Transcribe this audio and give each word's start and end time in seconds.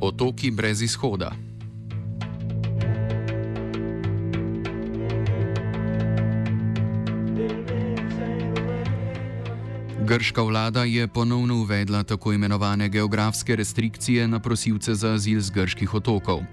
Otoki 0.00 0.50
brez 0.50 0.82
izhoda. 0.82 1.32
Grška 10.06 10.42
vlada 10.42 10.84
je 10.84 11.08
ponovno 11.08 11.54
uvedla 11.54 12.02
tako 12.02 12.32
imenovane 12.32 12.88
geografske 12.88 13.56
restrikcije 13.56 14.28
na 14.28 14.38
prosilce 14.38 14.94
za 14.94 15.12
azil 15.12 15.40
z 15.40 15.50
grških 15.50 15.94
otokov. 15.94 16.44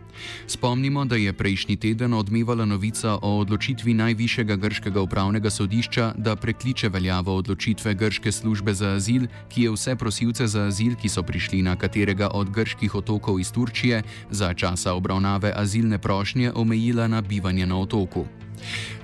Spomnimo, 0.48 1.06
da 1.06 1.16
je 1.16 1.34
prejšnji 1.34 1.76
teden 1.76 2.14
odmevala 2.14 2.66
novica 2.66 3.14
o 3.22 3.38
odločitvi 3.40 3.94
najvišjega 3.94 4.56
grškega 4.56 5.02
upravnega 5.02 5.50
sodišča, 5.50 6.14
da 6.18 6.36
prekliče 6.36 6.90
veljavo 6.90 7.36
odločitve 7.36 7.94
grške 7.94 8.32
službe 8.32 8.74
za 8.74 8.96
azil, 8.98 9.28
ki 9.50 9.64
je 9.64 9.72
vse 9.72 9.96
prosilce 9.96 10.48
za 10.48 10.66
azil, 10.66 10.96
ki 10.96 11.10
so 11.10 11.24
prišli 11.24 11.62
na 11.62 11.76
katerega 11.76 12.32
od 12.34 12.50
grških 12.50 12.96
otokov 12.96 13.40
iz 13.40 13.52
Turčije, 13.52 14.02
za 14.30 14.54
časa 14.54 14.94
obravnave 14.94 15.54
azilne 15.56 15.98
prošnje 15.98 16.52
omejila 16.56 17.08
na 17.08 17.22
bivanje 17.22 17.66
na 17.66 17.78
otoku. 17.78 18.26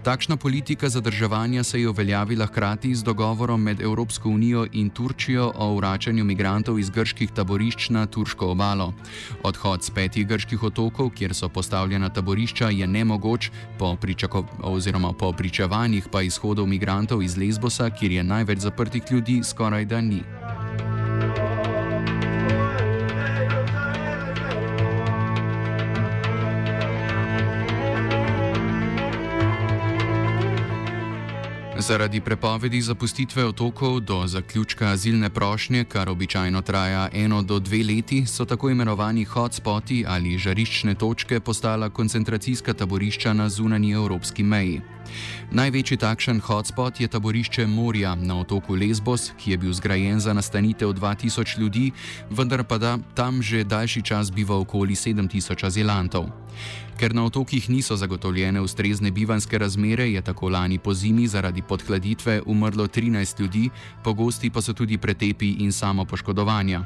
Takšna 0.03 0.37
politika 0.37 0.89
zadrževanja 0.89 1.63
se 1.63 1.81
je 1.81 1.89
uveljavila 1.89 2.45
hkrati 2.45 2.95
z 2.95 3.03
dogovorom 3.03 3.61
med 3.61 3.81
Evropsko 3.81 4.29
unijo 4.29 4.65
in 4.71 4.89
Turčijo 4.89 5.51
o 5.55 5.75
vračanju 5.75 6.23
migrantov 6.23 6.79
iz 6.79 6.89
grških 6.89 7.31
taborišč 7.31 7.89
na 7.89 8.05
turško 8.05 8.51
obalo. 8.51 8.93
Odhod 9.43 9.83
z 9.83 9.89
petih 9.89 10.27
grških 10.27 10.63
otokov, 10.63 11.09
kjer 11.09 11.35
so 11.35 11.49
postavljena 11.49 12.09
taborišča, 12.09 12.69
je 12.69 12.87
nemogoč, 12.87 13.51
po, 13.79 13.97
po 15.19 15.31
pričevanjih 15.33 16.07
pa 16.11 16.21
izhodov 16.21 16.67
migrantov 16.67 17.23
iz 17.23 17.37
Lesbosa, 17.37 17.89
kjer 17.89 18.11
je 18.11 18.23
največ 18.23 18.59
zaprtih 18.59 19.03
ljudi, 19.11 19.41
skoraj 19.43 19.85
da 19.85 20.01
ni. 20.01 20.23
Zaradi 31.89 32.21
prepovedi 32.21 32.81
zapustitve 32.81 33.45
otokov 33.45 33.99
do 33.99 34.27
zaključka 34.27 34.87
azilne 34.87 35.29
prošnje, 35.29 35.83
kar 35.83 36.09
običajno 36.09 36.61
traja 36.61 37.09
eno 37.13 37.41
do 37.41 37.59
dve 37.59 37.83
leti, 37.83 38.25
so 38.25 38.45
tako 38.45 38.69
imenovani 38.69 39.23
hotspoti 39.25 40.05
ali 40.07 40.37
žariščne 40.37 40.95
točke 40.95 41.39
postala 41.39 41.89
koncentracijska 41.89 42.73
taborišča 42.73 43.33
na 43.33 43.49
zunanji 43.49 43.91
evropski 43.91 44.43
meji. 44.43 44.81
Največji 45.51 45.97
takšen 45.97 46.41
hotspot 46.41 46.99
je 47.01 47.07
taborišče 47.07 47.67
Morja 47.67 48.15
na 48.15 48.39
otoku 48.39 48.75
Lesbos, 48.75 49.31
ki 49.37 49.51
je 49.51 49.57
bil 49.57 49.73
zgrajen 49.73 50.19
za 50.19 50.33
nastanitev 50.33 50.93
2000 50.93 51.59
ljudi, 51.59 51.91
vendar 52.29 52.63
pa 52.63 52.77
da 52.77 52.97
tam 53.15 53.41
že 53.41 53.63
daljši 53.63 54.01
čas 54.01 54.31
biva 54.31 54.57
okoli 54.57 54.95
7000 54.95 55.65
azilantov. 55.65 56.29
Ker 56.99 57.15
na 57.15 57.23
otokih 57.23 57.69
niso 57.69 57.95
zagotovljene 57.95 58.59
ustrezne 58.61 59.11
bivanske 59.11 59.57
razmere, 59.57 60.11
je 60.11 60.21
tako 60.21 60.49
lani 60.49 60.77
po 60.77 60.93
zimi 60.93 61.27
zaradi 61.27 61.61
podhladitve 61.61 62.41
umrlo 62.45 62.87
13 62.87 63.39
ljudi, 63.39 63.69
pogosti 64.03 64.49
pa 64.49 64.61
so 64.61 64.73
tudi 64.73 64.97
pretepi 64.97 65.63
in 65.63 65.71
samo 65.71 66.05
poškodovanja. 66.05 66.83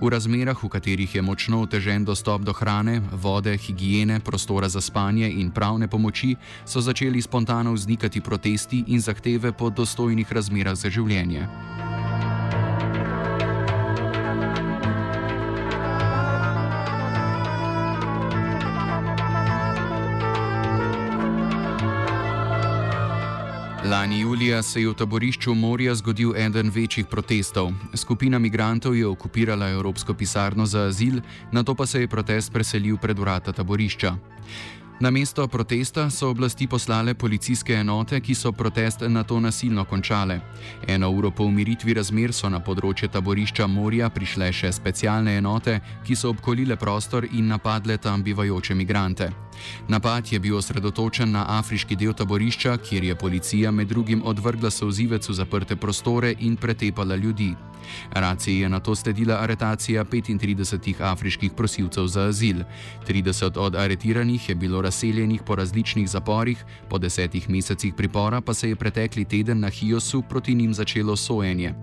V 0.00 0.10
razmerah, 0.10 0.64
v 0.64 0.68
katerih 0.68 1.14
je 1.14 1.22
močno 1.22 1.62
otežen 1.62 2.04
dostop 2.04 2.42
do 2.42 2.52
hrane, 2.52 3.00
vode, 3.12 3.54
higiene, 3.56 4.18
prostora 4.20 4.68
za 4.68 4.80
spanje 4.80 5.30
in 5.30 5.50
pravne 5.50 5.88
pomoči, 5.88 6.34
so 6.66 6.80
začeli 6.80 7.22
spontano 7.22 7.61
vznikati 7.70 8.20
protesti 8.20 8.84
in 8.86 9.00
zahteve 9.00 9.52
po 9.52 9.70
dostojnih 9.70 10.32
razmerah 10.32 10.74
za 10.74 10.90
življenje. 10.90 11.46
Lani 23.92 24.20
julija 24.20 24.62
se 24.62 24.80
je 24.80 24.88
v 24.88 24.94
taborišču 24.94 25.54
Morja 25.54 25.94
zgodil 25.94 26.32
eden 26.36 26.70
večjih 26.74 27.06
protestov. 27.06 27.72
Skupina 27.94 28.38
migrantov 28.38 28.96
je 28.96 29.06
okupirala 29.06 29.68
Evropsko 29.68 30.14
pisarno 30.14 30.66
za 30.66 30.86
azil, 30.88 31.20
na 31.52 31.62
to 31.62 31.74
pa 31.74 31.86
se 31.86 32.00
je 32.00 32.08
protest 32.08 32.52
preselil 32.52 32.96
pred 32.96 33.18
vrata 33.18 33.52
taborišča. 33.52 34.16
Na 35.02 35.10
mesto 35.10 35.48
protesta 35.48 36.10
so 36.10 36.30
oblasti 36.30 36.66
poslale 36.66 37.14
policijske 37.14 37.74
enote, 37.74 38.20
ki 38.20 38.34
so 38.34 38.52
protest 38.52 39.00
na 39.08 39.24
to 39.24 39.40
nasilno 39.40 39.84
končale. 39.84 40.40
Eno 40.86 41.10
uro 41.10 41.30
po 41.30 41.44
umiritvi 41.44 41.94
razmer 41.94 42.30
so 42.32 42.46
na 42.48 42.60
področje 42.62 43.08
taborišča 43.10 43.66
Morja 43.66 44.10
prišle 44.14 44.52
še 44.54 44.70
specialne 44.72 45.34
enote, 45.40 45.80
ki 46.06 46.14
so 46.14 46.30
obkolile 46.30 46.76
prostor 46.78 47.26
in 47.32 47.50
napadle 47.50 47.98
tam 47.98 48.22
bivajoče 48.22 48.78
migrante. 48.78 49.32
Napad 49.88 50.32
je 50.32 50.38
bil 50.38 50.56
osredotočen 50.56 51.34
na 51.34 51.44
afriški 51.58 51.98
del 51.98 52.14
taborišča, 52.14 52.76
kjer 52.78 53.04
je 53.04 53.18
policija 53.18 53.74
med 53.74 53.90
drugim 53.90 54.22
odvrgla 54.22 54.70
sozivec 54.70 55.28
v 55.28 55.34
zaprte 55.34 55.76
prostore 55.76 56.34
in 56.38 56.56
pretepala 56.56 57.16
ljudi. 57.16 57.54
Raciji 58.14 58.60
je 58.60 58.68
na 58.68 58.80
to 58.80 58.94
sledila 58.94 59.40
aretacija 59.42 60.04
35 60.04 60.94
afriških 61.00 61.52
prosilcev 61.52 62.06
za 62.06 62.28
azil. 62.28 62.62
30 63.08 63.58
od 63.58 63.76
aretiranih 63.76 64.48
je 64.48 64.54
bilo 64.54 64.82
razseljenih 64.92 65.42
po 65.46 65.56
različnih 65.56 66.08
zaporih, 66.08 66.64
po 66.88 66.98
desetih 66.98 67.50
mesecih 67.50 67.94
pripora 67.96 68.40
pa 68.40 68.54
se 68.54 68.68
je 68.68 68.76
pretekli 68.76 69.24
teden 69.24 69.60
na 69.60 69.68
Hiosu 69.68 70.22
proti 70.22 70.54
njim 70.54 70.74
začelo 70.74 71.16
sojenje. 71.16 71.74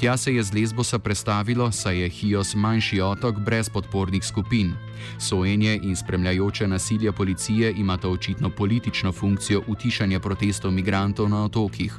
Tja 0.00 0.16
se 0.16 0.34
je 0.34 0.42
z 0.42 0.54
Lesbosa 0.54 0.98
prestavilo, 0.98 1.72
saj 1.72 1.98
je 1.98 2.08
Hios 2.08 2.54
manjši 2.54 3.00
otok 3.00 3.38
brez 3.38 3.68
podpornih 3.68 4.24
skupin. 4.24 4.72
Sojenje 5.18 5.80
in 5.82 5.96
spremljajoče 5.96 6.68
nasilje 6.68 7.12
policije 7.12 7.74
imata 7.76 8.08
očitno 8.08 8.50
politično 8.50 9.12
funkcijo 9.12 9.62
utišanja 9.66 10.20
protestov 10.20 10.72
migrantov 10.72 11.28
na 11.28 11.44
otokih. 11.44 11.98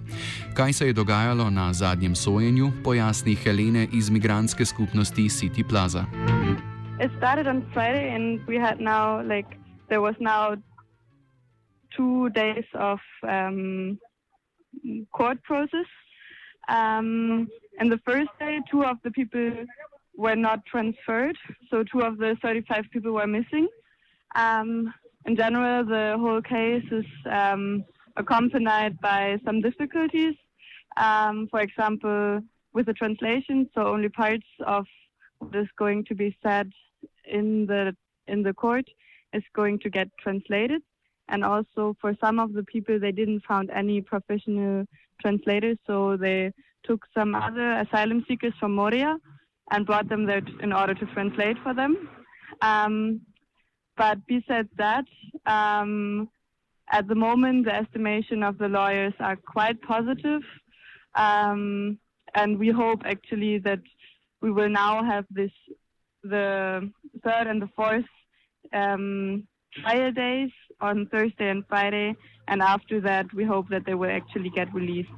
Kaj 0.54 0.74
se 0.74 0.88
je 0.88 0.94
dogajalo 0.94 1.50
na 1.50 1.74
zadnjem 1.74 2.16
sojenju, 2.16 2.72
pojasni 2.84 3.36
Helene 3.36 3.88
iz 3.94 4.10
migrantske 4.10 4.66
skupnosti 4.66 5.30
City 5.30 5.64
Plaza. 5.70 6.06
It 7.06 7.12
started 7.18 7.48
on 7.48 7.62
Friday 7.74 8.16
and 8.16 8.40
we 8.48 8.60
had 8.60 8.80
now 8.80 9.22
like 9.22 9.60
there 9.90 10.02
was 10.02 10.16
now 10.20 10.56
two 11.96 12.30
days 12.30 12.66
of 12.76 13.00
um, 13.28 14.00
court 15.12 15.42
process. 15.44 15.86
Um, 16.68 17.48
and 17.80 17.92
the 17.92 18.00
first 18.06 18.30
day, 18.40 18.60
two 18.70 18.84
of 18.84 18.98
the 19.04 19.12
people 19.12 19.66
were 20.16 20.36
not 20.36 20.66
transferred, 20.66 21.38
so 21.70 21.84
two 21.84 22.02
of 22.02 22.18
the 22.18 22.38
35 22.42 22.86
people 22.92 23.14
were 23.14 23.28
missing. 23.28 23.68
Um, 24.36 24.94
in 25.26 25.36
general, 25.36 25.86
the 25.86 26.18
whole 26.20 26.42
case 26.42 26.86
is 26.92 27.06
um, 27.32 27.84
accompanied 28.18 29.00
by 29.02 29.40
some 29.46 29.62
difficulties. 29.62 30.36
Um, 30.98 31.48
for 31.50 31.62
example, 31.62 32.42
with 32.74 32.86
the 32.86 32.94
translation, 32.94 33.70
so 33.74 33.88
only 33.88 34.10
parts 34.10 34.46
of 34.66 34.86
what 35.40 35.56
is 35.56 35.68
going 35.78 36.06
to 36.06 36.16
be 36.16 36.36
said 36.44 36.72
in 37.26 37.66
the 37.66 37.96
in 38.28 38.44
the 38.44 38.54
court 38.54 38.86
is 39.34 39.44
going 39.56 39.80
to 39.80 39.90
get 39.90 40.08
translated. 40.20 40.82
And 41.28 41.44
also 41.44 41.96
for 42.02 42.16
some 42.20 42.40
of 42.40 42.54
the 42.54 42.64
people, 42.64 43.00
they 43.00 43.12
didn't 43.12 43.44
found 43.48 43.70
any 43.70 44.02
professional 44.02 44.86
translators, 45.22 45.78
so 45.86 46.18
they 46.18 46.52
took 46.84 47.06
some 47.16 47.36
other 47.36 47.74
asylum 47.74 48.26
seekers 48.28 48.54
from 48.60 48.74
Moria 48.74 49.18
and 49.72 49.86
brought 49.86 50.10
them 50.10 50.26
there 50.26 50.42
in 50.62 50.74
order 50.74 50.96
to 50.96 51.06
translate 51.08 51.58
for 51.62 51.74
them. 51.74 52.10
Um, 52.62 53.22
but 53.96 54.18
besides 54.28 54.70
that, 54.78 55.06
um, 55.46 56.30
at 56.92 57.08
the 57.08 57.16
moment, 57.16 57.66
the 57.66 57.76
estimation 57.76 58.42
of 58.42 58.58
the 58.58 58.68
lawyers 58.68 59.14
are 59.20 59.36
quite 59.36 59.80
positive. 59.82 60.42
Um, 61.16 62.00
and 62.34 62.58
we 62.58 62.70
hope 62.70 63.02
actually 63.06 63.60
that 63.60 63.82
we 64.42 64.52
will 64.52 64.70
now 64.70 65.04
have 65.04 65.26
this, 65.30 65.52
the 66.24 66.90
third 67.24 67.48
and 67.48 67.62
the 67.62 67.70
fourth 67.76 68.06
um, 68.74 69.48
trial 69.82 70.12
days 70.12 70.50
on 70.82 71.08
Thursday 71.08 71.50
and 71.50 71.64
Friday. 71.68 72.16
And 72.48 72.62
after 72.62 73.00
that, 73.02 73.26
we 73.34 73.44
hope 73.44 73.70
that 73.70 73.86
they 73.86 73.94
will 73.94 74.10
actually 74.10 74.50
get 74.50 74.74
released. 74.74 75.10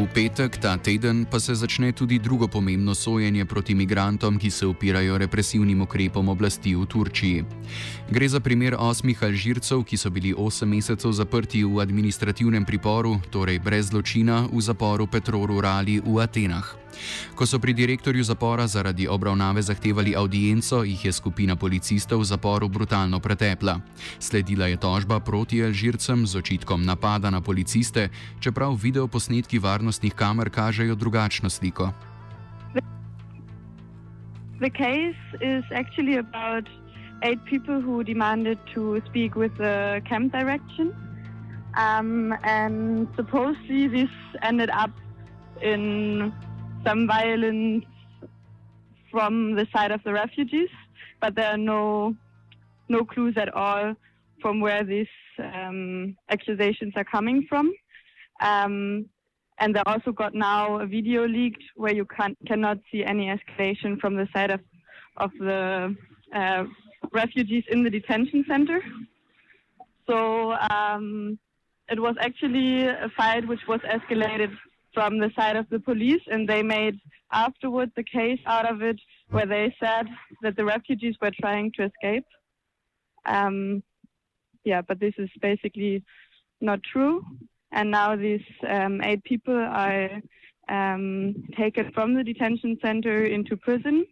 V 0.00 0.08
petek 0.08 0.56
ta 0.56 0.80
teden 0.80 1.28
pa 1.28 1.36
se 1.36 1.52
začne 1.52 1.92
tudi 1.92 2.16
drugo 2.16 2.48
pomembno 2.48 2.94
sojenje 2.96 3.44
proti 3.44 3.74
migrantom, 3.76 4.38
ki 4.40 4.50
se 4.50 4.66
upirajo 4.66 5.18
represivnim 5.18 5.84
ukrepom 5.84 6.28
oblasti 6.28 6.72
v 6.72 6.88
Turčiji. 6.88 7.44
Gre 8.08 8.28
za 8.28 8.40
primer 8.40 8.80
osmih 8.80 9.22
alžircev, 9.22 9.84
ki 9.84 10.00
so 10.00 10.08
bili 10.10 10.32
osem 10.32 10.72
mesecev 10.72 11.12
zaprti 11.12 11.64
v 11.68 11.84
administrativnem 11.84 12.64
priporu, 12.64 13.20
torej 13.28 13.60
brez 13.60 13.92
zločina, 13.92 14.48
v 14.48 14.60
zaporu 14.64 15.04
Petroru 15.04 15.60
Rali 15.60 16.00
v 16.00 16.16
Atenah. 16.16 16.80
Ko 17.34 17.46
so 17.46 17.58
pri 17.58 17.72
direktorju 17.72 18.24
zapora 18.24 18.66
zaradi 18.66 19.08
obravnave 19.08 19.62
zahtevali 19.62 20.16
audienco, 20.16 20.82
jih 20.84 21.04
je 21.04 21.12
skupina 21.12 21.56
policistov 21.56 22.20
v 22.20 22.24
zaporu 22.24 22.68
brutalno 22.68 23.20
pretepla. 23.20 23.80
Sledila 24.18 24.66
je 24.66 24.76
tožba 24.76 25.20
proti 25.20 25.62
Alžircem 25.64 26.26
z 26.26 26.36
očitkom 26.36 26.84
napada 26.84 27.30
na 27.30 27.40
policiste, 27.40 28.10
čeprav 28.40 28.74
videoposnetki 28.74 29.58
varnosti 29.58 29.89
varnostnih 29.90 30.14
kamer 30.14 30.50
kažejo 30.50 30.94
drugačno 30.94 31.50
sliko. 31.50 31.90
The 34.60 34.70
case 34.70 35.18
is 35.40 35.64
actually 35.72 36.18
about 36.18 36.68
eight 37.22 37.44
people 37.44 37.80
who 37.80 38.04
demanded 38.04 38.58
to 38.74 39.00
speak 39.08 39.34
with 39.34 39.56
the 39.56 40.00
camp 40.08 40.32
direction. 40.32 40.94
Um, 41.76 42.32
and 42.44 43.08
supposedly 43.16 43.88
this 43.88 44.10
ended 44.42 44.70
up 44.70 44.90
in 45.62 46.32
some 46.84 47.06
violence 47.06 47.84
from 49.10 49.56
the 49.56 49.66
side 49.72 49.90
of 49.90 50.00
the 50.04 50.12
refugees, 50.12 50.70
but 51.20 51.34
there 51.34 51.50
are 51.50 51.58
no 51.58 52.14
no 52.88 53.04
clues 53.04 53.36
at 53.36 53.48
all 53.54 53.94
from 54.42 54.60
where 54.60 54.84
these 54.84 55.14
um, 55.38 56.16
accusations 56.28 56.92
are 56.96 57.04
coming 57.04 57.46
from. 57.48 57.72
Um, 58.40 59.06
and 59.60 59.76
they 59.76 59.82
also 59.86 60.10
got 60.10 60.34
now 60.34 60.80
a 60.80 60.86
video 60.86 61.26
leaked 61.28 61.62
where 61.76 61.94
you 61.94 62.06
can 62.06 62.36
cannot 62.46 62.78
see 62.90 63.04
any 63.04 63.26
escalation 63.26 64.00
from 64.00 64.16
the 64.16 64.26
side 64.32 64.50
of 64.50 64.60
of 65.18 65.30
the 65.38 65.94
uh, 66.34 66.64
refugees 67.12 67.64
in 67.70 67.82
the 67.82 67.90
detention 67.90 68.44
center. 68.48 68.80
So 70.08 70.52
um, 70.52 71.38
it 71.88 72.00
was 72.00 72.16
actually 72.20 72.86
a 72.86 73.10
fight 73.16 73.46
which 73.46 73.60
was 73.68 73.80
escalated 73.80 74.52
from 74.94 75.18
the 75.18 75.30
side 75.36 75.56
of 75.56 75.68
the 75.70 75.78
police, 75.78 76.22
and 76.26 76.48
they 76.48 76.62
made 76.62 76.98
afterward 77.32 77.92
the 77.94 78.02
case 78.02 78.40
out 78.46 78.68
of 78.68 78.82
it, 78.82 78.98
where 79.30 79.46
they 79.46 79.74
said 79.78 80.06
that 80.42 80.56
the 80.56 80.64
refugees 80.64 81.14
were 81.20 81.30
trying 81.40 81.70
to 81.76 81.84
escape. 81.84 82.24
Um, 83.26 83.82
yeah, 84.64 84.82
but 84.82 84.98
this 84.98 85.14
is 85.18 85.30
basically 85.40 86.02
not 86.60 86.80
true. 86.82 87.24
And 87.72 87.90
now 87.90 88.16
these 88.16 88.46
um, 88.68 89.00
eight 89.02 89.22
people 89.24 89.54
are 89.54 90.20
um, 90.68 91.34
taken 91.56 91.90
from 91.92 92.14
the 92.14 92.24
detention 92.24 92.78
center 92.82 93.26
into 93.26 93.56
prison. 93.56 94.06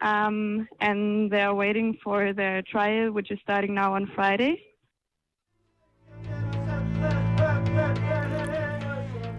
Um, 0.00 0.68
and 0.80 1.30
they 1.30 1.42
are 1.42 1.54
waiting 1.54 1.98
for 2.02 2.32
their 2.32 2.62
trial, 2.62 3.10
which 3.10 3.30
is 3.30 3.38
starting 3.42 3.74
now 3.74 3.94
on 3.94 4.06
Friday. 4.14 4.62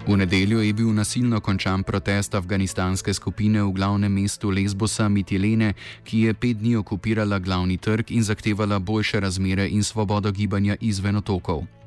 V 0.09 0.15
nedeljo 0.17 0.61
je 0.61 0.73
bil 0.73 0.89
nasilno 0.93 1.39
končan 1.39 1.83
protest 1.83 2.35
afganistanske 2.35 3.13
skupine 3.13 3.61
v 3.61 3.71
glavnem 3.77 4.11
mestu 4.11 4.49
Lesbosa 4.49 5.05
Mitilene, 5.09 5.73
ki 6.03 6.25
je 6.25 6.33
pet 6.33 6.57
dni 6.57 6.75
okupirala 6.75 7.37
glavni 7.39 7.77
trg 7.77 8.11
in 8.11 8.23
zahtevala 8.23 8.79
boljše 8.79 9.19
razmere 9.19 9.67
in 9.69 9.83
svobodo 9.83 10.31
gibanja 10.31 10.75
izven 10.81 11.15
otokov. 11.15 11.78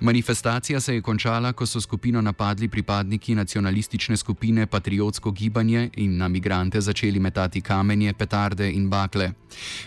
Manifestacija 0.00 0.80
se 0.80 0.94
je 0.94 1.02
končala, 1.02 1.52
ko 1.52 1.66
so 1.66 1.80
skupino 1.80 2.20
napadli 2.20 2.68
pripadniki 2.68 3.34
nacionalistične 3.34 4.16
skupine 4.16 4.66
Patriotsko 4.66 5.30
gibanje 5.30 5.90
in 5.96 6.16
na 6.18 6.28
migrante 6.28 6.80
začeli 6.80 7.20
metati 7.20 7.60
kamenje, 7.60 8.12
petarde 8.12 8.70
in 8.70 8.90
bakle. 8.90 9.32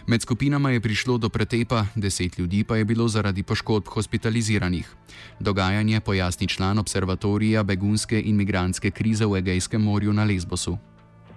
Med 0.08 0.22
skupinama 0.22 0.70
je 0.72 0.82
prišlo 0.82 1.18
do 1.18 1.30
pretepa, 1.30 1.86
deset 1.96 2.40
ljudi 2.40 2.64
pa 2.64 2.76
je 2.76 2.86
bilo 2.86 3.08
zaradi 3.08 3.44
poškodb 3.44 3.88
hospitaliziranih. 3.88 4.96
Dogajanje 5.40 6.00
pojasni 6.00 6.48
član 6.48 6.80
observatorija 6.80 7.64
begunske 7.64 8.22
in 8.22 8.36
migranske 8.36 8.92
krize 8.92 9.26
v 9.26 9.38
Egejskem 9.38 9.82
morju 9.82 10.14
na 10.14 10.24
Lesbosu. 10.24 10.78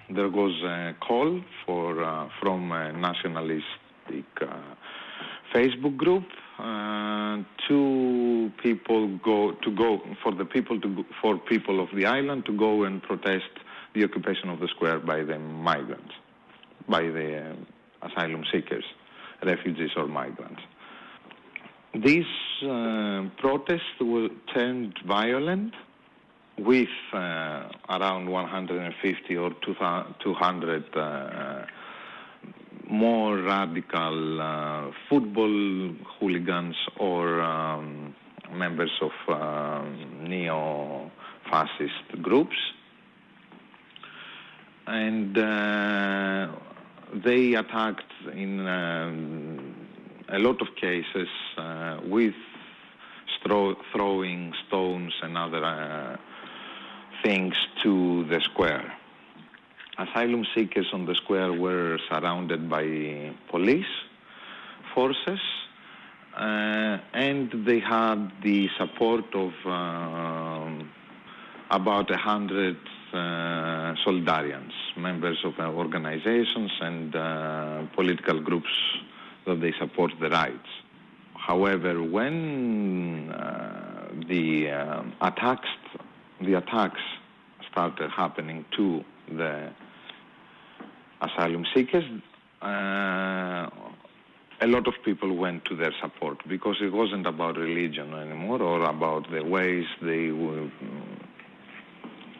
There 0.09 0.29
was 0.29 0.51
a 0.63 0.94
call 1.00 1.41
for, 1.65 2.03
uh, 2.03 2.27
from 2.39 2.71
a 2.71 2.91
nationalistic 2.91 4.25
uh, 4.41 4.47
Facebook 5.53 5.97
group. 5.97 6.23
Uh, 6.59 7.44
two 7.67 8.51
people 8.61 9.17
go 9.17 9.53
to 9.63 9.71
go 9.71 10.00
for 10.21 10.33
the 10.33 10.45
people 10.45 10.79
to 10.79 10.88
go, 10.95 11.03
for 11.21 11.38
people 11.38 11.81
of 11.81 11.89
the 11.95 12.05
island 12.05 12.45
to 12.45 12.55
go 12.57 12.83
and 12.83 13.01
protest 13.01 13.50
the 13.95 14.03
occupation 14.03 14.50
of 14.50 14.59
the 14.59 14.67
square 14.75 15.00
by 15.00 15.23
the 15.23 15.38
migrants, 15.39 16.13
by 16.88 17.01
the 17.01 17.55
uh, 18.01 18.07
asylum 18.07 18.44
seekers, 18.51 18.83
refugees 19.44 19.89
or 19.95 20.07
migrants. 20.07 20.61
These 21.94 22.25
uh, 22.63 23.29
protests 23.38 24.00
were 24.01 24.29
turned 24.53 24.97
violent 25.07 25.73
with 26.57 26.88
uh, 27.13 27.69
around 27.89 28.29
150 28.29 29.38
or 29.38 29.51
200 29.61 30.83
uh, 30.95 31.65
more 32.94 33.38
radical 33.38 34.40
uh, 34.40 34.92
football 35.10 35.95
hooligans 36.19 36.75
or 36.98 37.42
um, 37.42 38.13
members 38.51 38.92
of 39.01 39.12
uh, 39.28 39.84
neo-fascist 40.22 42.22
groups. 42.22 42.56
And 44.86 45.36
uh, 45.36 46.50
they 47.25 47.56
attacked 47.56 48.13
in 48.31 48.68
um, 48.68 49.75
a 50.30 50.38
lot 50.38 50.62
of 50.62 50.75
cases 50.75 51.30
uh, 51.57 51.98
with 52.06 52.36
throwing 53.92 54.54
stones 54.68 55.13
and 55.22 55.38
other 55.38 55.66
uh, 55.66 56.16
things 57.24 57.56
to 57.81 58.24
the 58.30 58.39
square 58.39 58.94
asylum 59.98 60.45
seekers 60.56 60.88
on 60.94 61.06
the 61.06 61.16
square 61.16 61.54
were 61.54 62.00
surrounded 62.10 62.69
by 62.69 63.31
police 63.50 63.94
forces 64.94 65.40
uh, 66.36 66.98
and 67.13 67.51
they 67.66 67.80
had 67.80 68.31
the 68.42 68.68
support 68.78 69.25
of 69.36 69.54
uh, 69.66 70.84
about 71.69 72.10
a 72.10 72.18
hundred 72.18 72.78
uh, 73.13 73.94
Solidarians, 74.04 74.74
members 74.98 75.38
of 75.44 75.60
organizations 75.60 76.72
and 76.81 77.16
uh, 77.16 77.84
political 77.96 78.39
groups 78.42 78.74
that 79.46 79.62
they 79.62 79.74
support 79.80 80.12
the 80.19 80.30
rights. 80.30 80.68
However, 81.36 82.01
when 82.01 83.30
uh, 83.31 84.07
the 84.28 84.72
uh, 84.72 85.04
attacks, 85.22 85.69
the 86.42 86.56
attacks 86.56 87.01
started 87.72 88.10
happening 88.10 88.66
to 88.78 89.04
the 89.28 89.69
asylum 91.24 91.66
seekers, 91.74 92.06
uh, 92.62 93.70
a 94.62 94.68
lot 94.68 94.88
of 94.88 94.94
people 95.04 95.36
went 95.36 95.66
to 95.66 95.75
their 95.75 95.94
support 96.02 96.38
because 96.48 96.78
it 96.81 96.94
wasn't 96.94 97.28
about 97.28 97.58
religion 97.58 98.13
anymore 98.13 98.62
or 98.62 98.84
about 98.84 99.30
the 99.32 99.44
ways 99.44 99.86
they 100.01 100.32
were, 100.32 100.70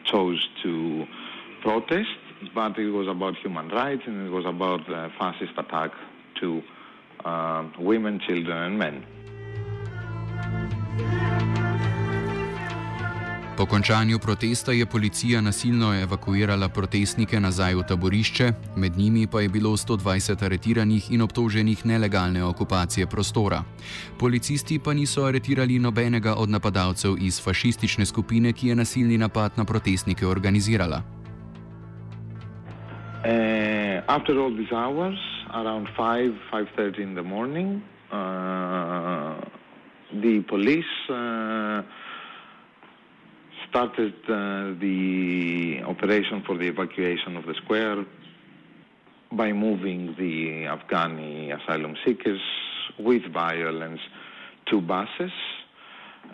chose 0.04 0.48
to 0.62 1.06
protest, 1.62 2.08
but 2.54 2.78
it 2.78 2.90
was 2.90 3.08
about 3.08 3.36
human 3.36 3.68
rights 3.68 4.02
and 4.06 4.26
it 4.26 4.30
was 4.30 4.46
about 4.46 4.86
the 4.86 5.10
fascist 5.18 5.52
attack 5.58 5.92
to 6.40 6.62
uh, 7.24 7.68
women, 7.78 8.20
children, 8.20 8.56
and 8.56 8.78
men. 8.78 9.06
Po 13.56 13.66
končanju 13.66 14.18
protesta 14.18 14.72
je 14.72 14.86
policija 14.86 15.40
nasilno 15.40 15.94
evakuirala 16.02 16.68
protestnike 16.68 17.40
nazaj 17.40 17.74
v 17.74 17.82
taborišče, 17.88 18.52
med 18.76 18.96
njimi 18.96 19.26
pa 19.32 19.40
je 19.40 19.48
bilo 19.48 19.70
120 19.70 20.44
aretiranih 20.44 21.12
in 21.12 21.22
obtoženih 21.22 21.86
nelegalne 21.86 22.44
okupacije 22.44 23.06
prostora. 23.06 23.62
Policisti 24.18 24.80
pa 24.84 24.94
niso 24.94 25.24
aretirali 25.24 25.78
nobenega 25.78 26.34
od 26.34 26.50
napadalcev 26.50 27.14
iz 27.20 27.44
fašistične 27.44 28.06
skupine, 28.06 28.52
ki 28.52 28.68
je 28.68 28.74
nasilni 28.74 29.18
napad 29.18 29.52
na 29.56 29.64
protestnike 29.64 30.26
organizirala. 30.26 31.02
Uh, 33.24 34.02
after 34.08 34.38
all 34.38 34.56
these 34.56 34.74
hours, 34.74 35.18
around 35.54 35.86
5, 35.96 36.34
5.30 36.52 37.02
in 37.02 37.14
the 37.14 37.22
morning, 37.22 37.82
uh, 38.10 39.38
the 40.10 40.42
police 40.48 40.94
uh, 41.08 41.82
started 43.74 44.14
uh, 44.28 44.78
the 44.78 45.82
operation 45.84 46.44
for 46.46 46.56
the 46.56 46.68
evacuation 46.68 47.36
of 47.36 47.44
the 47.44 47.54
square 47.54 48.06
by 49.32 49.50
moving 49.52 50.14
the 50.16 50.62
Afghani 50.74 51.52
asylum 51.52 51.96
seekers 52.04 52.40
with 53.00 53.24
violence 53.32 53.98
to 54.66 54.80
buses. 54.80 55.32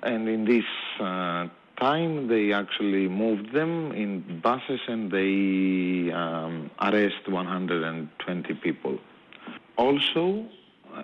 And 0.03 0.29
in 0.29 0.45
this 0.45 0.67
uh, 1.01 1.47
time, 1.81 2.29
they 2.29 2.53
actually 2.53 3.09
moved 3.09 3.55
them 3.55 3.93
in 3.93 4.43
buses 4.43 4.81
and 4.87 5.11
they 5.11 6.13
um, 6.13 6.71
arrest 6.83 7.27
120 7.27 8.55
people. 8.57 8.99
Also, 9.79 10.45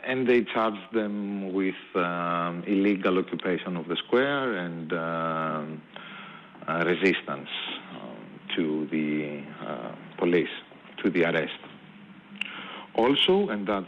and 0.04 0.28
they 0.28 0.44
charged 0.44 0.92
them 0.92 1.54
with 1.54 1.82
um, 1.94 2.62
illegal 2.66 3.16
occupation 3.16 3.74
of 3.78 3.88
the 3.88 3.96
square 3.96 4.58
and 4.58 4.92
uh, 4.92 5.64
resistance 6.68 7.48
um, 7.92 8.40
to 8.56 8.86
the 8.90 9.42
uh, 9.66 9.92
police, 10.18 10.48
to 11.02 11.10
the 11.10 11.24
arrest. 11.24 11.58
Also, 12.94 13.48
and 13.48 13.66
that's 13.66 13.86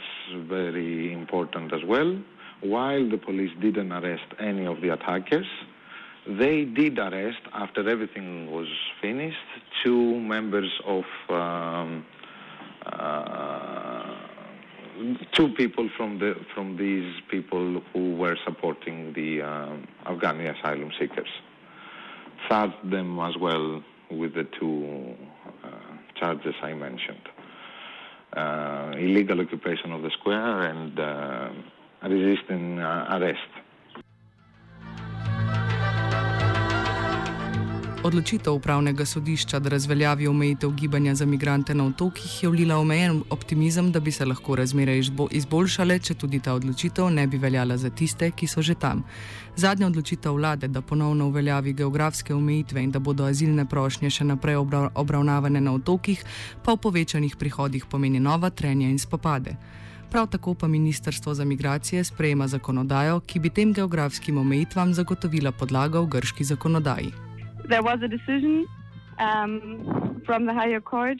very 0.49 1.13
important 1.13 1.73
as 1.73 1.83
well, 1.85 2.19
while 2.61 3.09
the 3.09 3.17
police 3.17 3.51
didn't 3.61 3.93
arrest 3.93 4.27
any 4.39 4.67
of 4.67 4.81
the 4.81 4.93
attackers, 4.93 5.47
they 6.27 6.65
did 6.65 6.99
arrest, 6.99 7.41
after 7.55 7.89
everything 7.89 8.51
was 8.51 8.69
finished, 9.01 9.39
two 9.83 10.21
members 10.21 10.71
of 10.85 11.05
um, 11.31 12.05
uh, 12.85 14.15
two 15.33 15.49
people 15.51 15.89
from 15.97 16.19
the 16.19 16.35
from 16.55 16.77
these 16.77 17.15
people 17.31 17.81
who 17.93 18.15
were 18.17 18.37
supporting 18.45 19.13
the 19.15 19.43
um, 19.43 19.87
Afghani 20.05 20.55
asylum 20.55 20.91
seekers. 20.99 21.29
Charged 22.49 22.91
them 22.91 23.19
as 23.21 23.37
well 23.39 23.83
with 24.11 24.35
the 24.35 24.45
two 24.59 25.15
uh, 25.63 25.69
charges 26.19 26.55
I 26.63 26.73
mentioned: 26.73 27.29
uh, 28.35 28.93
illegal 28.97 29.41
occupation 29.41 29.93
of 29.93 30.03
the 30.03 30.11
square 30.19 30.63
and 30.63 30.99
uh, 30.99 31.51
resisting 32.09 32.79
uh, 32.79 33.19
arrest. 33.21 33.68
Odločitev 38.09 38.55
upravnega 38.57 39.05
sodišča, 39.05 39.59
da 39.61 39.69
razveljavi 39.69 40.27
omejitev 40.27 40.71
gibanja 40.71 41.15
za 41.15 41.27
migrante 41.27 41.75
na 41.75 41.85
otokih, 41.87 42.43
je 42.43 42.49
vlila 42.49 42.79
omejen 42.81 43.23
optimizem, 43.31 43.91
da 43.93 44.01
bi 44.01 44.13
se 44.13 44.25
lahko 44.25 44.57
razmere 44.57 44.95
izboljšale, 45.31 45.99
če 45.99 46.15
tudi 46.15 46.41
ta 46.41 46.55
odločitev 46.55 47.11
ne 47.11 47.27
bi 47.27 47.37
veljala 47.39 47.77
za 47.77 47.91
tiste, 47.91 48.31
ki 48.31 48.47
so 48.47 48.63
že 48.63 48.75
tam. 48.75 49.05
Zadnja 49.57 49.87
odločitev 49.87 50.33
vlade, 50.33 50.69
da 50.69 50.81
ponovno 50.81 51.29
uveljavi 51.29 51.73
geografske 51.73 52.35
omejitve 52.35 52.83
in 52.83 52.91
da 52.91 52.99
bodo 52.99 53.29
azilne 53.29 53.69
prošnje 53.69 54.11
še 54.11 54.25
naprej 54.25 54.57
obravnavane 54.95 55.61
na 55.61 55.77
otokih, 55.77 56.25
pa 56.65 56.73
v 56.73 56.83
povečanih 56.89 57.37
prihodih 57.37 57.85
pomeni 57.85 58.21
nova 58.21 58.51
trenja 58.51 58.89
in 58.89 58.99
spopade. 58.99 59.57
Prav 60.11 60.33
tako 60.33 60.55
pa 60.55 60.69
Ministrstvo 60.69 61.35
za 61.35 61.45
migracije 61.45 62.05
sprejema 62.05 62.49
zakonodajo, 62.49 63.21
ki 63.21 63.39
bi 63.39 63.51
tem 63.51 63.73
geografskim 63.73 64.39
omejitvam 64.39 64.95
zagotovila 64.95 65.53
podlago 65.53 66.07
v 66.09 66.15
grški 66.17 66.45
zakonodaji. 66.45 67.28
There 67.69 67.83
was 67.83 67.99
a 68.03 68.09
decision 68.09 68.67
um, 69.19 70.23
from 70.25 70.47
the 70.47 70.55
higher 70.55 70.81
court 70.81 71.19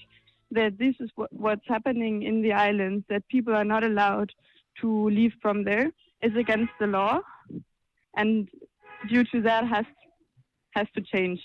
that 0.51 0.79
this 0.79 0.95
is 0.99 1.11
what, 1.15 1.31
what's 1.33 1.67
happening 1.69 2.23
in 2.23 2.41
the 2.41 2.53
islands, 2.53 3.05
that 3.09 3.27
people 3.29 3.55
are 3.55 3.65
not 3.65 3.85
allowed 3.85 4.33
to 4.81 5.11
leave 5.11 5.33
from 5.43 5.63
there, 5.65 5.91
is 6.23 6.35
against 6.37 6.73
the 6.81 6.87
law, 6.87 7.21
and 8.17 8.49
due 9.09 9.25
to 9.25 9.43
that 9.43 9.67
has 9.67 9.85
has 10.71 10.87
to 10.95 11.03
change. 11.03 11.41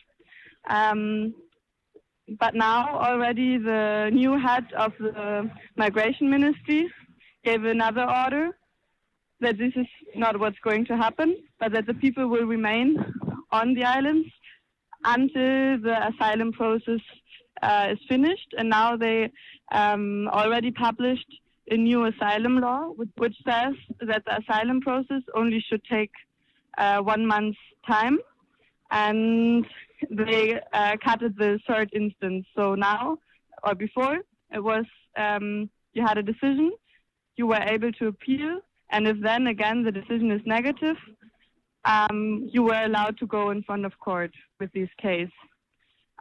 Um, 0.69 1.33
but 2.39 2.55
now 2.55 2.97
already 2.97 3.57
the 3.57 4.09
new 4.13 4.39
head 4.39 4.65
of 4.77 4.93
the 4.99 5.49
migration 5.75 6.29
ministry 6.29 6.89
gave 7.43 7.65
another 7.65 8.09
order 8.09 8.51
that 9.41 9.57
this 9.57 9.73
is 9.75 9.87
not 10.15 10.39
what's 10.39 10.59
going 10.63 10.85
to 10.85 10.95
happen, 10.95 11.35
but 11.59 11.73
that 11.73 11.85
the 11.85 11.93
people 11.95 12.27
will 12.27 12.45
remain 12.45 13.03
on 13.51 13.73
the 13.73 13.83
islands 13.83 14.29
until 15.05 15.79
the 15.81 15.97
asylum 16.09 16.51
process 16.51 16.99
uh, 17.61 17.87
is 17.91 17.99
finished. 18.07 18.53
And 18.57 18.69
now 18.69 18.95
they 18.95 19.31
um, 19.71 20.27
already 20.29 20.71
published 20.71 21.31
a 21.71 21.77
new 21.77 22.05
asylum 22.05 22.59
law, 22.59 22.89
which 23.17 23.35
says 23.45 23.73
that 24.01 24.23
the 24.25 24.37
asylum 24.41 24.81
process 24.81 25.21
only 25.35 25.63
should 25.67 25.83
take 25.85 26.11
uh, 26.77 26.99
one 26.99 27.25
month's 27.25 27.57
time. 27.87 28.17
And 28.91 29.65
they 30.09 30.59
uh, 30.73 30.97
cut 31.03 31.21
it 31.21 31.37
the 31.37 31.59
third 31.67 31.89
instance. 31.93 32.45
So 32.55 32.75
now, 32.75 33.17
or 33.63 33.75
before, 33.75 34.19
it 34.51 34.63
was 34.63 34.85
um, 35.17 35.69
you 35.93 36.05
had 36.05 36.17
a 36.17 36.23
decision, 36.23 36.71
you 37.37 37.47
were 37.47 37.61
able 37.61 37.91
to 37.93 38.07
appeal, 38.07 38.59
and 38.91 39.07
if 39.07 39.17
then 39.21 39.47
again 39.47 39.83
the 39.83 39.91
decision 39.91 40.31
is 40.31 40.41
negative, 40.45 40.97
um, 41.85 42.47
you 42.51 42.63
were 42.63 42.83
allowed 42.83 43.17
to 43.19 43.27
go 43.27 43.49
in 43.51 43.63
front 43.63 43.85
of 43.85 43.97
court 43.99 44.31
with 44.59 44.71
this 44.73 44.89
case. 45.01 45.31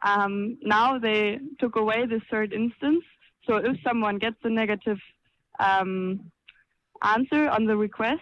Um, 0.05 0.59
now 0.63 0.99
they 0.99 1.39
took 1.61 1.77
away 1.77 2.07
the 2.07 2.21
third 2.31 2.53
instance. 2.53 3.05
So 3.47 3.57
if 3.57 3.77
someone 3.87 4.19
gets 4.19 4.37
a 4.43 4.49
negative 4.49 4.99
um, 5.61 6.31
answer 7.03 7.49
on 7.49 7.67
the 7.67 7.77
request, 7.77 8.21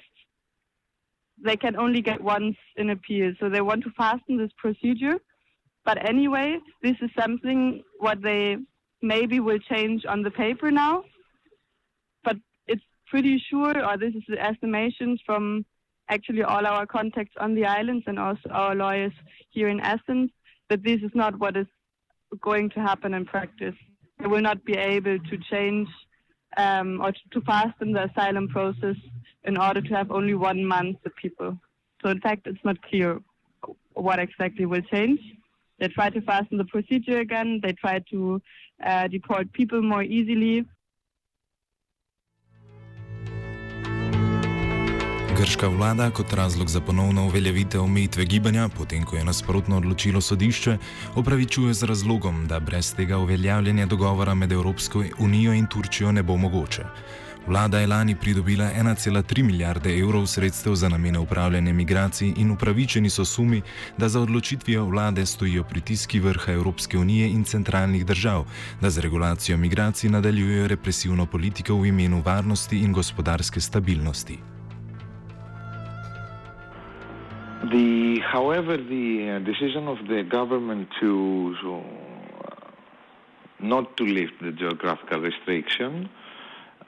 they 1.42 1.56
can 1.56 1.76
only 1.76 2.02
get 2.02 2.20
once 2.20 2.56
in 2.76 2.90
appeal. 2.90 3.32
So 3.40 3.49
they 3.49 3.62
want 3.62 3.82
to 3.85 3.90
fasten 3.97 4.37
this 4.37 4.50
procedure. 4.59 5.18
But 5.85 6.06
anyway, 6.06 6.59
this 6.82 6.97
is 7.00 7.11
something 7.18 7.82
what 7.99 8.20
they 8.20 8.59
maybe 9.00 9.40
will 9.40 9.59
change 9.59 10.04
on 10.04 10.23
the 10.23 10.30
paper 10.30 10.70
now. 10.70 11.04
But 12.23 12.37
it's 12.66 12.85
pretty 13.06 13.42
sure, 13.49 13.82
or 13.87 13.97
this 13.97 14.14
is 14.14 14.23
the 14.28 14.38
estimations 14.38 15.20
from 15.25 15.64
actually 16.11 16.43
all 16.43 16.67
our 16.67 16.87
contacts 16.87 17.35
on 17.38 17.55
the 17.55 17.64
islands 17.64 18.05
and 18.07 18.19
also 18.19 18.49
our 18.50 18.75
lawyers 18.75 19.12
here 19.50 19.69
in 19.69 19.81
Athens 19.81 20.31
that 20.69 20.83
this 20.83 21.00
is 21.02 21.11
not 21.14 21.38
what 21.38 21.57
is 21.57 21.67
going 22.40 22.69
to 22.71 22.81
happen 22.81 23.14
in 23.14 23.25
practice. 23.25 23.75
They 24.19 24.26
will 24.26 24.43
not 24.43 24.64
be 24.64 24.75
able 24.75 25.19
to 25.19 25.38
change 25.50 25.88
um, 26.57 27.00
or 27.00 27.12
to 27.33 27.40
fasten 27.43 27.93
the 27.93 28.05
asylum 28.11 28.49
process 28.49 28.97
in 29.45 29.57
order 29.57 29.81
to 29.81 29.95
have 29.95 30.11
only 30.11 30.35
one 30.35 30.64
month 30.64 30.99
the 31.05 31.11
people. 31.11 31.59
So 32.02 32.11
in 32.11 32.21
fact, 32.21 32.47
it's 32.47 32.64
not 32.64 32.81
clear 32.83 33.21
what 33.95 34.19
exactly 34.19 34.67
will 34.67 34.83
change. 34.83 35.21
They 35.79 35.88
try 35.88 36.11
to 36.11 36.21
fasten 36.21 36.59
the 36.59 36.64
procedure 36.64 37.21
again. 37.21 37.61
They 37.62 37.73
try 37.73 38.00
to 38.11 38.43
uh, 38.85 39.09
deport 39.09 39.52
people 39.52 39.81
more 39.83 40.02
easily. 40.02 40.67
Grška 45.40 45.68
vlada 45.68 46.11
kot 46.11 46.32
razlog 46.32 46.68
za 46.68 46.80
ponovno 46.80 47.25
uveljavitev 47.26 47.82
omejitve 47.82 48.25
gibanja, 48.25 48.68
potem 48.68 49.04
ko 49.04 49.16
je 49.16 49.25
nasprotno 49.25 49.76
odločilo 49.76 50.20
sodišče, 50.20 50.76
opravičuje 51.14 51.75
z 51.75 51.87
razlogom, 51.88 52.47
da 52.47 52.59
brez 52.61 52.94
tega 52.94 53.18
uveljavljanja 53.18 53.87
dogovora 53.87 54.35
med 54.35 54.52
Evropsko 54.52 55.04
unijo 55.18 55.52
in 55.52 55.66
Turčijo 55.66 56.12
ne 56.12 56.23
bo 56.23 56.37
mogoče. 56.37 56.85
Vlada 57.47 57.80
je 57.80 57.87
lani 57.87 58.16
pridobila 58.16 58.68
1,3 58.76 59.42
milijarde 59.42 59.99
evrov 59.99 60.26
sredstev 60.26 60.75
za 60.75 60.88
namene 60.88 61.18
upravljanja 61.18 61.73
migracij 61.73 62.35
in 62.37 62.50
upravičeni 62.50 63.11
so 63.11 63.25
sumi, 63.25 63.62
da 63.99 64.09
za 64.09 64.20
odločitvijo 64.20 64.85
vlade 64.85 65.26
stojijo 65.26 65.64
pritiski 65.64 66.20
vrha 66.20 66.52
Evropske 66.52 66.99
unije 66.99 67.30
in 67.30 67.44
centralnih 67.44 68.06
držav, 68.06 68.44
da 68.80 68.90
z 68.90 68.99
regulacijo 68.99 69.56
migracij 69.56 70.11
nadaljujejo 70.11 70.68
represivno 70.68 71.26
politiko 71.26 71.75
v 71.75 71.87
imenu 71.87 72.23
varnosti 72.25 72.78
in 72.78 72.92
gospodarske 72.92 73.61
stabilnosti. 73.61 74.38
The, 77.70 78.18
however, 78.20 78.76
the 78.76 79.30
uh, 79.30 79.38
decision 79.40 79.86
of 79.86 79.98
the 80.08 80.24
government 80.24 80.88
to 80.98 81.54
uh, 81.64 81.80
not 83.60 83.96
to 83.98 84.04
lift 84.04 84.40
the 84.42 84.50
geographical 84.50 85.20
restriction, 85.20 86.08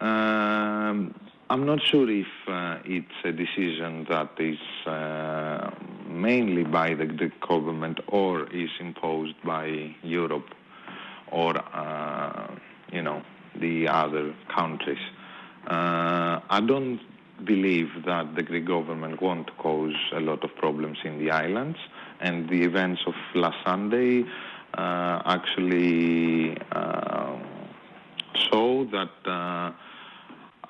um, 0.01 1.15
I'm 1.51 1.67
not 1.67 1.81
sure 1.83 2.11
if 2.11 2.27
uh, 2.49 2.79
it's 2.85 3.07
a 3.25 3.31
decision 3.31 4.07
that 4.09 4.31
is 4.39 4.59
uh, 4.87 5.71
mainly 6.09 6.65
by 6.65 6.95
the, 6.95 7.07
the, 7.07 7.31
government 7.47 8.01
or 8.09 8.49
is 8.53 8.71
imposed 8.81 9.35
by 9.45 9.95
Europe 10.03 10.49
or, 11.31 11.59
uh, 11.59 12.57
you 12.91 13.03
know, 13.03 13.23
the 13.61 13.87
other 13.87 14.35
countries. 14.49 15.05
Uh, 15.67 16.41
I 16.51 16.61
don't 16.67 17.01
believe 17.45 17.89
that 18.07 18.35
the 18.35 18.43
Greek 18.43 18.67
government 18.67 19.21
won't 19.21 19.57
cause 19.59 19.95
a 20.13 20.21
lot 20.21 20.45
of 20.45 20.55
problems 20.57 20.99
in 21.05 21.19
the 21.19 21.31
islands, 21.31 21.79
and 22.21 22.49
the 22.49 22.63
events 22.63 23.03
of 23.07 23.15
last 23.35 23.57
Sunday 23.65 24.25
uh, 24.75 25.23
actually 25.27 26.57
uh, 26.73 27.37
show 28.35 28.85
that 28.87 29.11
uh, 29.27 29.73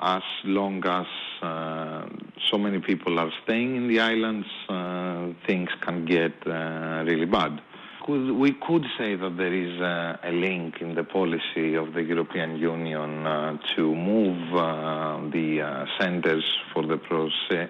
as 0.01 0.23
long 0.45 0.85
as 0.85 1.07
uh, 1.43 2.07
so 2.51 2.59
many 2.59 2.81
people 2.81 3.19
are 3.19 3.31
staying 3.45 3.77
in 3.77 3.89
the 3.89 4.01
islands, 4.01 4.47
uh, 4.69 5.29
things 5.47 5.71
can 5.81 6.05
get 6.05 6.35
uh, 6.47 7.05
really 7.07 7.27
bad 7.27 7.61
could, 8.05 8.33
we 8.33 8.53
could 8.53 8.85
say 8.99 9.15
that 9.15 9.37
there 9.37 9.53
is 9.53 9.81
a, 9.81 10.31
link 10.33 10.81
in 10.81 10.95
the 10.95 11.05
policy 11.05 11.75
of 11.75 11.93
the 11.93 12.03
European 12.03 12.57
Union 12.57 13.27
uh, 13.27 13.59
to 13.77 13.95
move 13.95 14.55
uh, 14.55 15.21
the 15.31 15.61
uh, 15.61 15.87
centers 16.01 16.45
for 16.73 16.87
the, 16.87 16.97
proce- 16.97 17.69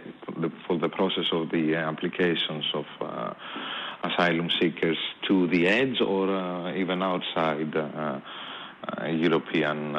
for 0.66 0.78
the 0.78 0.88
process 0.88 1.24
of 1.32 1.50
the 1.50 1.74
applications 1.74 2.64
of 2.74 2.84
uh, 3.00 3.34
asylum 4.04 4.48
seekers 4.60 4.98
to 5.26 5.46
the 5.48 5.66
edge 5.66 6.00
or 6.00 6.30
uh, 6.30 6.74
even 6.74 7.02
outside 7.02 7.74
European 9.08 9.92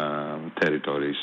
territories. 0.59 1.17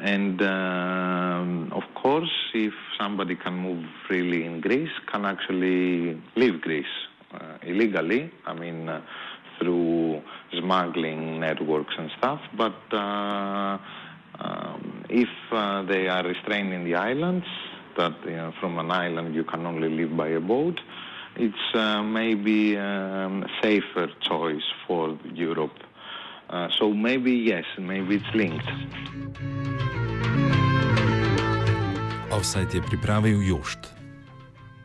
And 0.00 0.40
um, 0.40 1.72
of 1.72 1.82
course, 1.94 2.30
if 2.54 2.72
somebody 2.98 3.36
can 3.36 3.54
move 3.54 3.84
freely 4.06 4.44
in 4.44 4.60
Greece, 4.60 4.90
can 5.12 5.24
actually 5.24 6.12
uh, 6.12 6.16
illegally. 7.70 8.30
I 8.46 8.54
mean, 8.54 8.88
uh, 8.88 9.00
through 9.58 10.22
smuggling 10.58 11.40
networks 11.40 11.94
and 11.98 12.10
stuff. 12.18 12.40
But 12.56 12.80
uh, 12.92 13.78
um, 14.38 15.04
if 15.08 15.28
they 15.88 16.08
are 16.08 16.24
restrained 16.24 16.72
in 16.72 16.84
the 16.84 16.94
islands, 16.94 17.46
that 17.96 18.14
you 18.24 18.36
know, 18.36 18.52
from 18.60 18.78
an 18.78 18.90
island 18.90 19.34
you 19.34 19.44
can 19.44 19.66
only 19.66 19.88
live 19.88 20.16
by 20.16 20.28
a 20.28 20.40
boat, 20.40 20.80
it's 21.36 21.74
uh, 21.74 22.02
maybe 22.02 22.76
um, 22.76 23.44
a 23.44 23.48
safer 23.62 24.08
choice 24.20 24.68
for 24.86 25.18
Europe. 25.32 25.78
Uh, 26.48 26.68
so 26.78 26.92
maybe 26.92 27.32
yes, 27.32 27.64
maybe 27.78 28.16
it's 28.16 28.34
linked. 28.34 28.68
Offside 32.30 32.72
je 32.72 32.80
pripravil 32.80 33.42
Jošt. 33.42 33.99